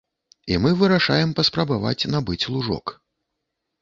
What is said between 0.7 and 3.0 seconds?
вырашаем паспрабаваць набыць лужок.